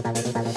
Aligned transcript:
vale, 0.00 0.22
vale. 0.32 0.51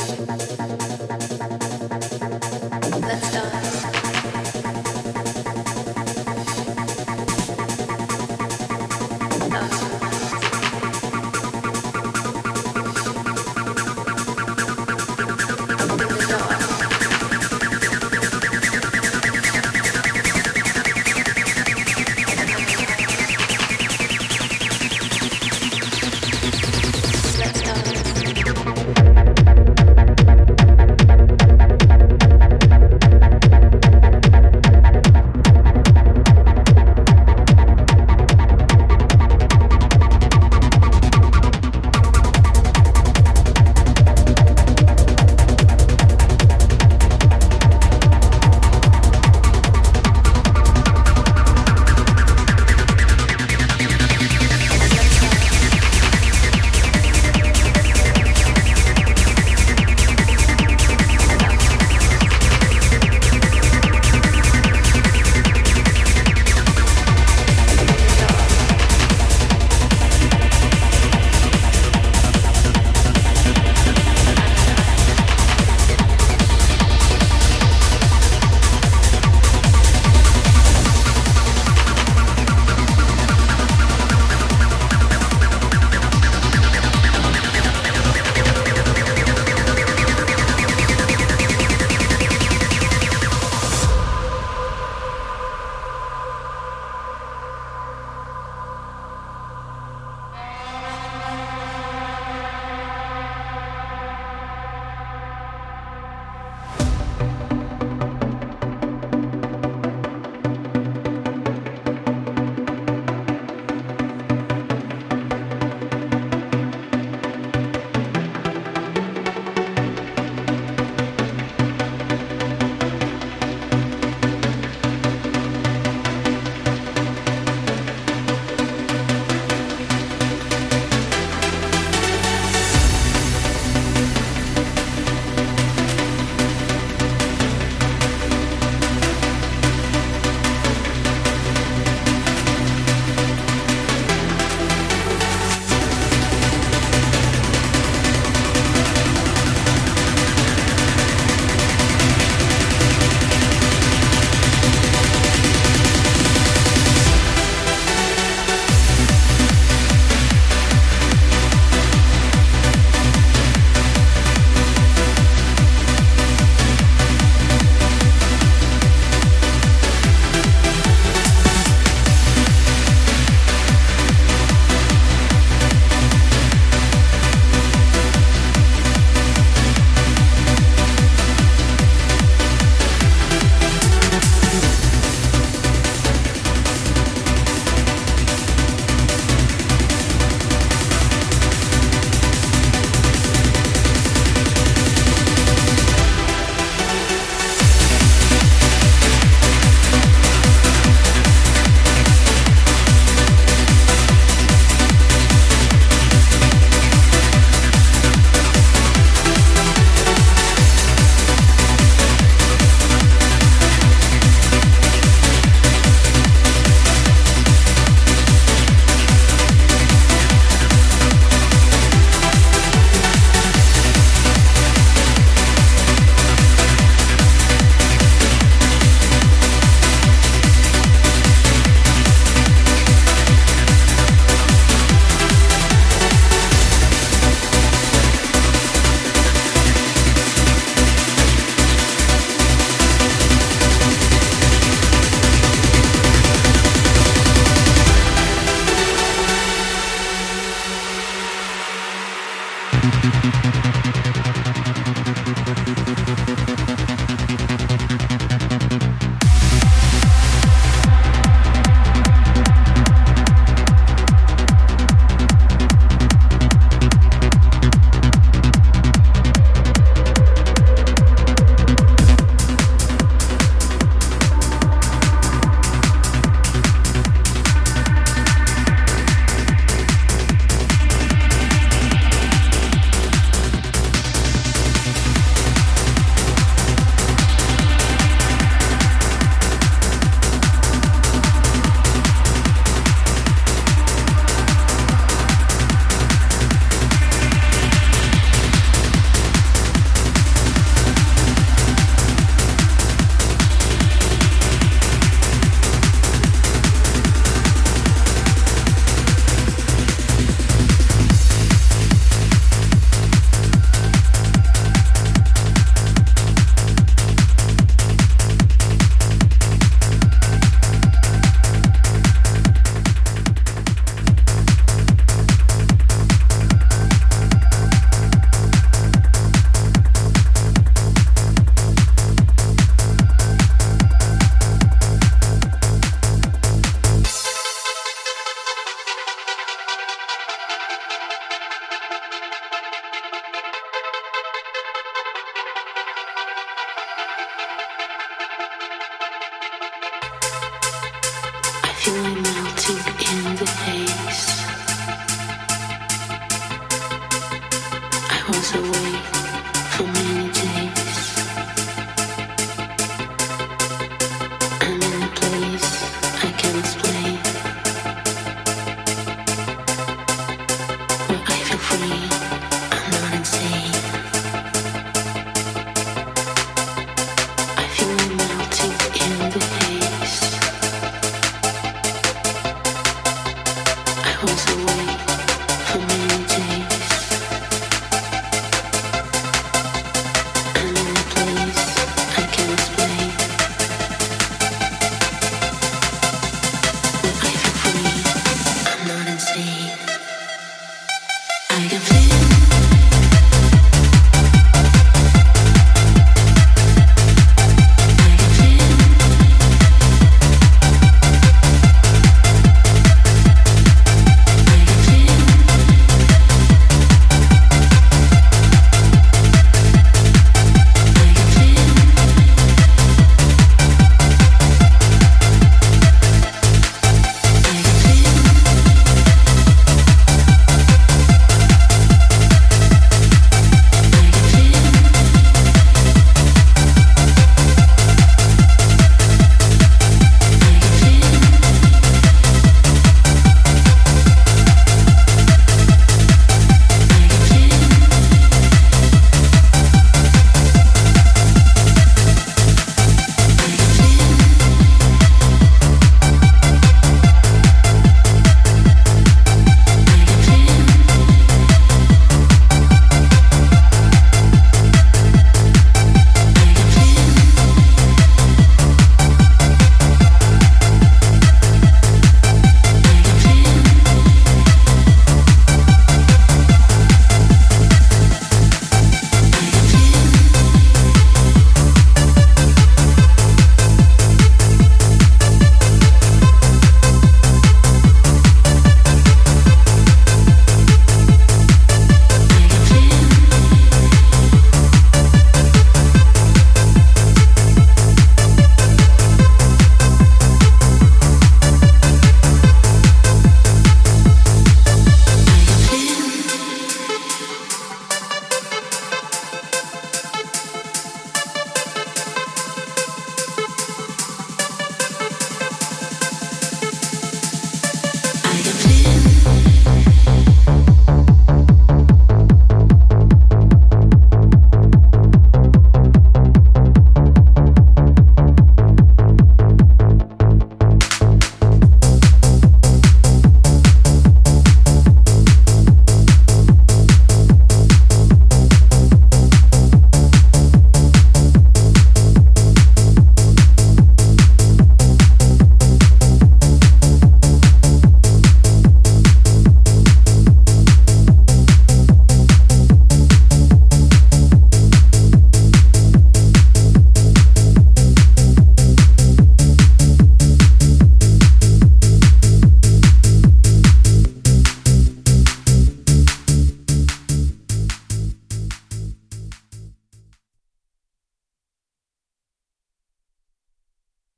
you 351.88 351.94
in 351.94 352.45